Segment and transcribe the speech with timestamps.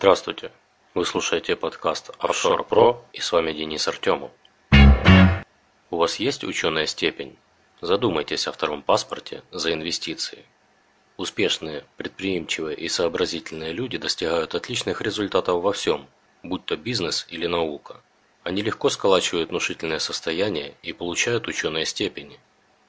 [0.00, 0.50] Здравствуйте!
[0.94, 4.30] Вы слушаете подкаст Offshore Pro и с вами Денис Артемов.
[5.90, 7.36] У вас есть ученая степень?
[7.82, 10.46] Задумайтесь о втором паспорте за инвестиции.
[11.18, 16.08] Успешные, предприимчивые и сообразительные люди достигают отличных результатов во всем,
[16.42, 18.00] будь то бизнес или наука.
[18.42, 22.40] Они легко сколачивают внушительное состояние и получают ученые степени.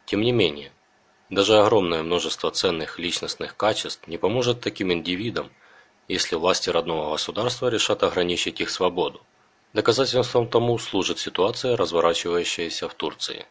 [0.06, 0.72] Тем не менее,
[1.30, 5.52] даже огромное множество ценных личностных качеств не поможет таким индивидам,
[6.08, 9.22] если власти родного государства решат ограничить их свободу.
[9.74, 13.46] Доказательством тому служит ситуация, разворачивающаяся в Турции.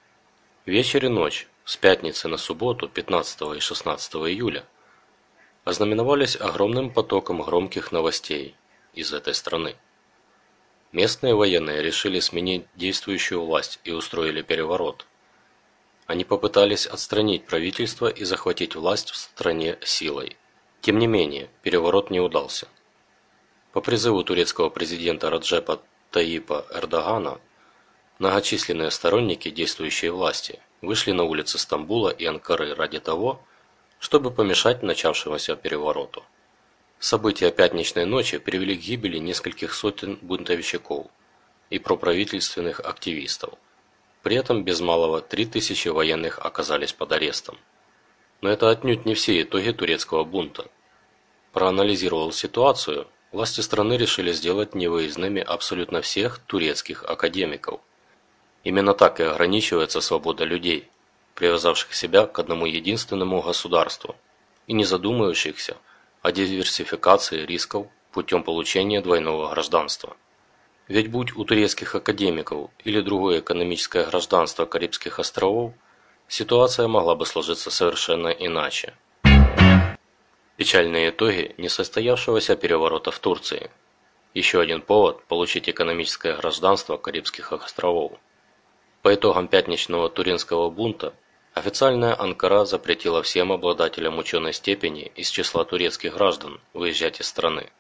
[0.66, 4.64] Вечер и ночь, с пятницы на субботу 15 и 16 июля,
[5.64, 8.54] ознаменовались огромным потоком громких новостей
[8.92, 9.76] из этой страны.
[10.92, 15.06] Местные военные решили сменить действующую власть и устроили переворот.
[16.06, 20.36] Они попытались отстранить правительство и захватить власть в стране силой.
[20.80, 22.66] Тем не менее, переворот не удался.
[23.72, 27.38] По призыву турецкого президента Раджепа Таипа Эрдогана,
[28.18, 33.42] многочисленные сторонники действующей власти вышли на улицы Стамбула и Анкары ради того,
[33.98, 36.24] чтобы помешать начавшемуся перевороту.
[36.98, 41.06] События пятничной ночи привели к гибели нескольких сотен бунтовщиков
[41.68, 43.54] и проправительственных активистов.
[44.22, 47.58] При этом без малого 3000 военных оказались под арестом.
[48.40, 50.66] Но это отнюдь не все итоги турецкого бунта.
[51.52, 57.80] Проанализировал ситуацию, власти страны решили сделать невыездными абсолютно всех турецких академиков.
[58.64, 60.88] Именно так и ограничивается свобода людей,
[61.34, 64.16] привязавших себя к одному единственному государству
[64.66, 65.76] и не задумывающихся
[66.22, 70.16] о диверсификации рисков путем получения двойного гражданства.
[70.88, 75.72] Ведь будь у турецких академиков или другое экономическое гражданство Карибских островов,
[76.30, 78.94] ситуация могла бы сложиться совершенно иначе.
[80.56, 83.70] Печальные итоги несостоявшегося переворота в Турции.
[84.32, 88.12] Еще один повод получить экономическое гражданство Карибских островов.
[89.02, 91.12] По итогам пятничного туринского бунта
[91.52, 97.70] Официальная Анкара запретила всем обладателям ученой степени из числа турецких граждан выезжать из страны,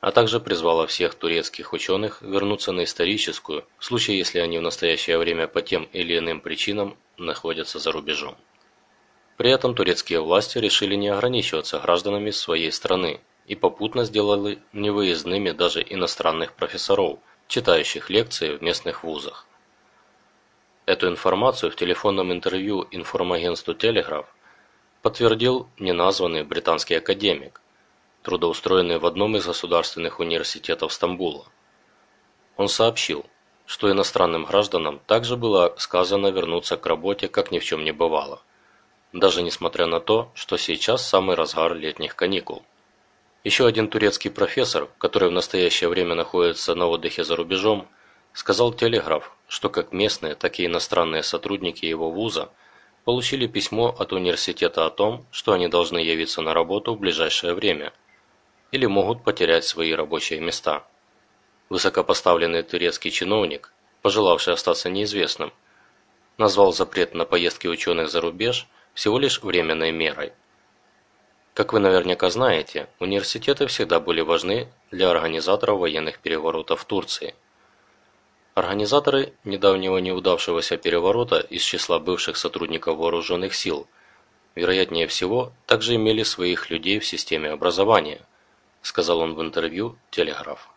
[0.00, 5.18] а также призвала всех турецких ученых вернуться на историческую, в случае если они в настоящее
[5.18, 8.36] время по тем или иным причинам находятся за рубежом.
[9.36, 15.82] При этом турецкие власти решили не ограничиваться гражданами своей страны и попутно сделали невыездными даже
[15.82, 19.46] иностранных профессоров, читающих лекции в местных вузах.
[20.86, 24.26] Эту информацию в телефонном интервью информагентству «Телеграф»
[25.00, 27.60] подтвердил неназванный британский академик,
[28.22, 31.46] трудоустроенный в одном из государственных университетов Стамбула.
[32.56, 33.26] Он сообщил,
[33.66, 38.42] что иностранным гражданам также было сказано вернуться к работе, как ни в чем не бывало,
[39.12, 42.62] даже несмотря на то, что сейчас самый разгар летних каникул.
[43.44, 47.88] Еще один турецкий профессор, который в настоящее время находится на отдыхе за рубежом,
[48.32, 52.50] сказал Телеграф, что как местные, так и иностранные сотрудники его вуза
[53.04, 57.92] получили письмо от университета о том, что они должны явиться на работу в ближайшее время
[58.70, 60.84] или могут потерять свои рабочие места.
[61.72, 63.72] Высокопоставленный турецкий чиновник,
[64.02, 65.54] пожелавший остаться неизвестным,
[66.36, 70.34] назвал запрет на поездки ученых за рубеж всего лишь временной мерой.
[71.54, 77.34] Как вы наверняка знаете, университеты всегда были важны для организаторов военных переворотов в Турции–
[78.54, 83.86] Организаторы недавнего неудавшегося переворота из числа бывших сотрудников вооруженных сил,
[84.54, 88.20] вероятнее всего, также имели своих людей в системе образования,
[88.82, 90.71] сказал он в интервью «Телеграф».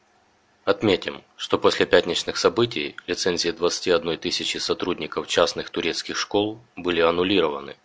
[0.65, 7.77] Отметим, что после пятничных событий лицензии 21 тысячи сотрудников частных турецких школ были аннулированы.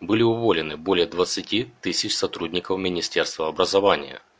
[0.00, 4.20] Были уволены более 20 тысяч сотрудников Министерства образования–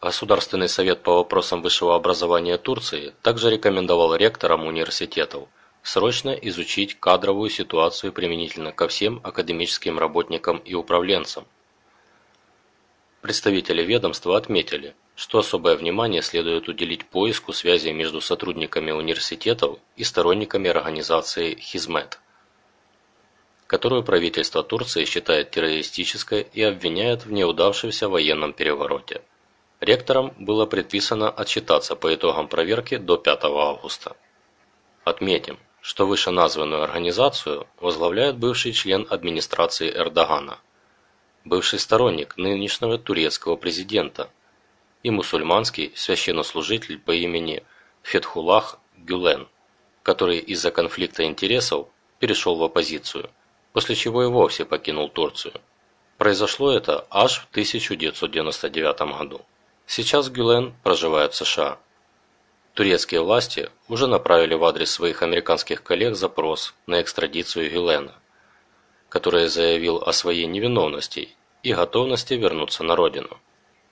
[0.00, 5.48] Государственный совет по вопросам высшего образования Турции также рекомендовал ректорам университетов–
[5.84, 11.44] срочно изучить кадровую ситуацию применительно ко всем академическим работникам и управленцам.
[13.20, 20.68] Представители ведомства отметили, что особое внимание следует уделить поиску связи между сотрудниками университетов и сторонниками
[20.68, 22.18] организации «Хизмет»,
[23.72, 29.22] которую правительство Турции считает террористической и обвиняет в неудавшемся военном перевороте.
[29.80, 34.14] Ректорам было предписано отчитаться по итогам проверки до 5 августа.
[35.04, 40.58] Отметим, что вышеназванную организацию возглавляет бывший член администрации Эрдогана,
[41.46, 44.28] бывший сторонник нынешнего турецкого президента
[45.02, 47.64] и мусульманский священнослужитель по имени
[48.02, 49.48] Фетхулах Гюлен,
[50.02, 51.88] который из-за конфликта интересов
[52.18, 53.30] перешел в оппозицию,
[53.72, 55.54] после чего и вовсе покинул Турцию.
[56.18, 59.40] Произошло это аж в 1999 году.
[59.86, 61.78] Сейчас Гюлен проживает в США.
[62.74, 68.14] Турецкие власти уже направили в адрес своих американских коллег запрос на экстрадицию Гюлена,
[69.08, 71.30] который заявил о своей невиновности
[71.62, 73.38] и готовности вернуться на родину.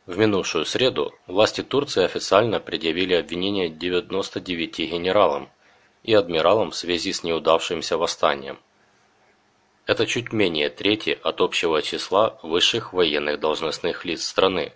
[0.07, 5.51] В минувшую среду власти Турции официально предъявили обвинение 99 генералам
[6.03, 8.59] и адмиралам в связи с неудавшимся восстанием–
[9.91, 14.73] это чуть менее трети от общего числа высших военных должностных лиц страны.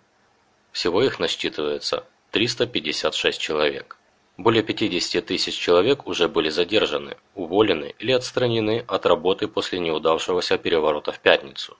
[0.72, 3.96] Всего их насчитывается 356 человек.
[4.36, 11.12] Более 50 тысяч человек уже были задержаны, уволены или отстранены от работы после неудавшегося переворота
[11.12, 11.76] в пятницу.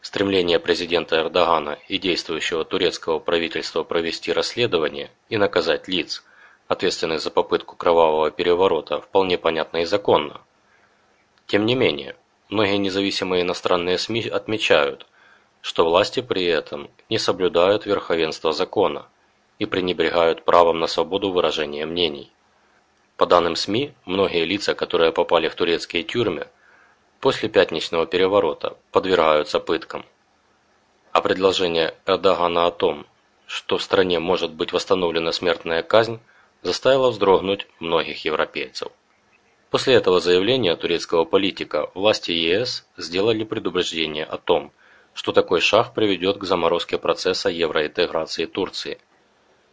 [0.00, 6.24] Стремление президента Эрдогана и действующего турецкого правительства провести расследование и наказать лиц,
[6.66, 10.40] ответственных за попытку кровавого переворота, вполне понятно и законно.
[11.46, 12.16] Тем не менее,
[12.50, 15.06] Многие независимые иностранные СМИ отмечают,
[15.60, 19.06] что власти при этом не соблюдают верховенство закона
[19.60, 22.32] и пренебрегают правом на свободу выражения мнений.
[23.16, 26.48] По данным СМИ, многие лица, которые попали в турецкие тюрьмы,
[27.20, 30.04] после пятничного переворота подвергаются пыткам.
[31.12, 33.06] А предложение Эрдогана о том,
[33.46, 36.18] что в стране может быть восстановлена смертная казнь,
[36.62, 38.90] заставило вздрогнуть многих европейцев.
[39.70, 44.72] После этого заявления турецкого политика власти ЕС сделали предупреждение о том,
[45.14, 48.98] что такой шаг приведет к заморозке процесса евроинтеграции Турции,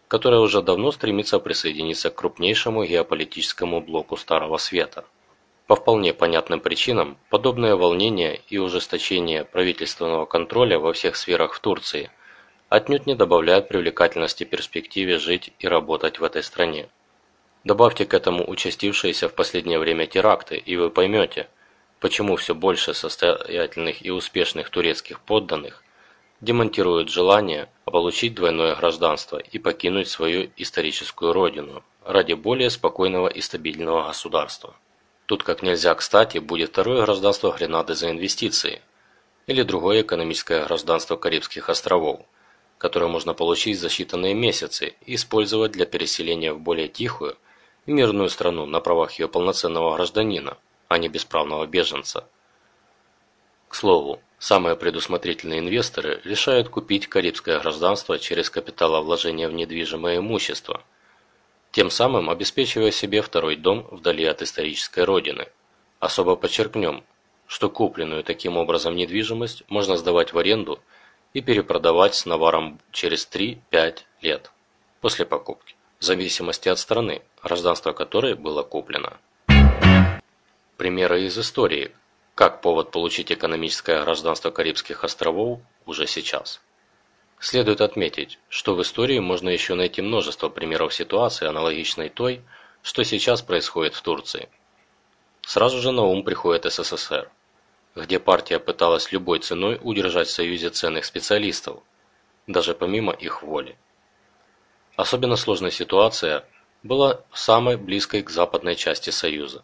[0.08, 5.04] которая уже давно стремится присоединиться к крупнейшему геополитическому блоку Старого Света.
[5.66, 12.12] По вполне понятным причинам, подобное волнение и ужесточение правительственного контроля во всех сферах в Турции
[12.70, 16.88] отнюдь не добавляют привлекательности перспективе жить и работать в этой стране.
[17.64, 21.50] Добавьте к этому участившиеся в последнее время теракты, и вы поймете,
[22.00, 25.84] почему все больше состоятельных и успешных турецких подданных
[26.40, 34.08] демонтируют желание получить двойное гражданство и покинуть свою историческую родину ради более спокойного и стабильного
[34.08, 34.76] государства.
[35.26, 38.82] Тут как нельзя кстати будет второе гражданство Гренады за инвестиции
[39.48, 42.22] или другое экономическое гражданство Карибских островов,
[42.78, 47.36] которое можно получить за считанные месяцы и использовать для переселения в более тихую
[47.92, 52.28] мирную страну на правах ее полноценного гражданина, а не бесправного беженца.
[53.68, 60.84] К слову, самые предусмотрительные инвесторы решают купить карибское гражданство через капиталовложение в недвижимое имущество,
[61.72, 65.48] тем самым обеспечивая себе второй дом вдали от исторической родины.
[66.00, 67.04] Особо подчеркнем,
[67.48, 70.80] что купленную таким образом недвижимость можно сдавать в аренду
[71.34, 74.52] и перепродавать с наваром через 3-5 лет
[75.02, 79.18] после покупки в зависимости от страны, гражданство которой было куплено.
[80.76, 81.92] Примеры из истории,
[82.36, 86.62] как повод получить экономическое гражданство Карибских островов уже сейчас.
[87.40, 92.42] Следует отметить, что в истории можно еще найти множество примеров ситуации, аналогичной той,
[92.82, 94.50] что сейчас происходит в Турции.
[95.42, 97.30] Сразу же на ум приходит СССР,
[97.96, 101.80] где партия пыталась любой ценой удержать в Союзе ценных специалистов,
[102.46, 103.78] даже помимо их воли.
[104.96, 106.44] Особенно сложная ситуация
[106.84, 109.64] была самой близкой к западной части Союза.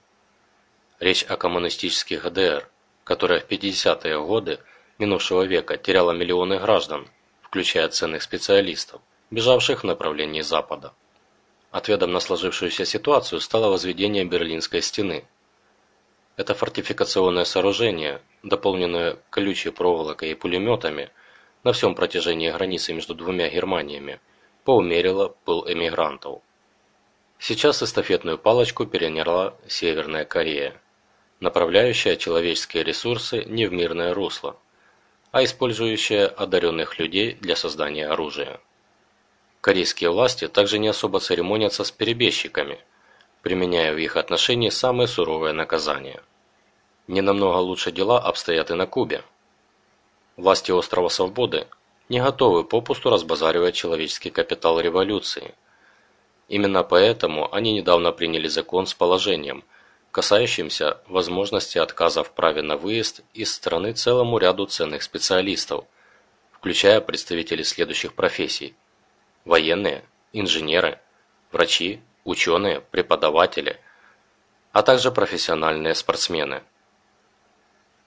[0.99, 2.69] Речь о коммунистических ГДР,
[3.03, 4.59] которая в 50-е годы
[4.97, 7.07] минувшего века теряла миллионы граждан,
[7.41, 10.93] включая ценных специалистов, бежавших в направлении Запада.
[11.71, 15.25] Ответом на сложившуюся ситуацию стало возведение Берлинской стены.
[16.35, 21.09] Это фортификационное сооружение, дополненное колючей проволокой и пулеметами
[21.63, 24.19] на всем протяжении границы между двумя Германиями,
[24.63, 26.41] поумерила пыл эмигрантов.
[27.45, 30.79] Сейчас эстафетную палочку переняла Северная Корея,
[31.41, 34.55] направляющая человеческие ресурсы не в мирное русло,
[35.33, 38.61] а использующая одаренных людей для создания оружия.
[39.59, 42.79] Корейские власти также не особо церемонятся с перебежчиками,
[43.41, 46.23] применяя в их отношении самые суровые наказания.
[47.07, 49.21] Не намного лучше дела обстоят и на Кубе.
[50.37, 51.67] Власти острова Свободы
[52.07, 55.53] не готовы попусту разбазаривать человеческий капитал революции.
[56.47, 59.63] Именно поэтому они недавно приняли закон с положением,
[60.11, 65.85] касающимся возможности отказа в праве на выезд из страны целому ряду ценных специалистов,
[66.51, 68.75] включая представителей следующих профессий–
[69.45, 70.99] военные, инженеры,
[71.51, 73.79] врачи, ученые, преподаватели,
[74.71, 76.63] а также профессиональные спортсмены–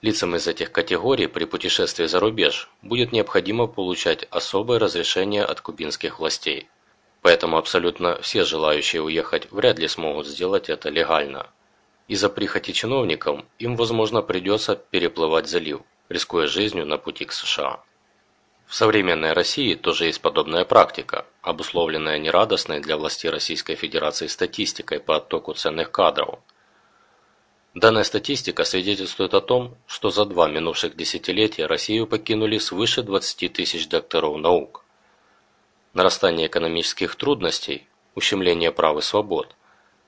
[0.03, 6.19] Лицам из этих категорий при путешествии за рубеж будет необходимо получать особое разрешение от кубинских
[6.19, 6.69] властей.
[7.27, 11.49] Поэтому абсолютно все желающие уехать вряд ли смогут сделать это легально.
[12.07, 17.81] Из-за прихоти чиновникам им, возможно, придется переплывать залив, рискуя жизнью на пути к США.
[18.69, 25.17] В современной России тоже есть подобная практика, обусловленная нерадостной для властей Российской Федерации статистикой по
[25.17, 26.39] оттоку ценных кадров.
[27.75, 33.89] Данная статистика свидетельствует о том, что за два минувших десятилетия Россию покинули свыше 20 тысяч
[33.89, 34.86] докторов наук.
[35.97, 39.57] Нарастание экономических трудностей, ущемление прав и свобод,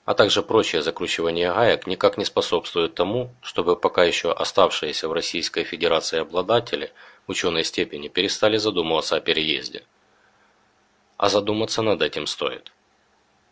[0.05, 5.65] а также прочее закручивание гаек никак не способствует тому, чтобы пока еще оставшиеся в Российской
[5.65, 6.93] Федерации обладатели–
[7.29, 9.85] ученой степени перестали задумываться о переезде.
[11.17, 12.73] А задуматься над этим стоит.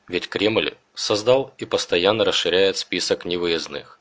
[0.09, 4.01] Ведь Кремль создал и постоянно расширяет список невыездных,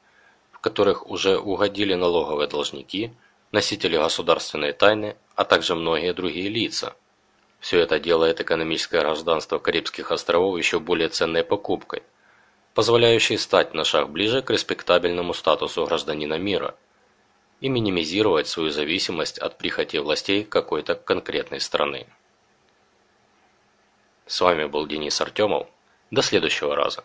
[0.52, 3.12] в которых уже угодили налоговые должники,
[3.52, 6.96] носители государственной тайны, а также многие другие лица.
[7.60, 12.04] Все это делает экономическое гражданство Карибских островов еще более ценной покупкой,
[12.74, 16.76] позволяющей стать на шаг ближе к респектабельному статусу гражданина мира–
[17.62, 22.08] и минимизировать свою зависимость от прихоти властей какой-то конкретной страны.
[24.26, 25.68] С вами был Денис Артемов.
[26.12, 27.04] До следующего раза.